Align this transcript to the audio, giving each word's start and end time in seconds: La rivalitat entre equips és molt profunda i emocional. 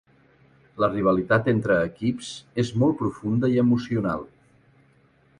La 0.83 0.87
rivalitat 0.93 1.49
entre 1.51 1.75
equips 1.89 2.31
és 2.63 2.71
molt 2.83 2.97
profunda 3.01 3.51
i 3.57 3.61
emocional. 3.65 4.25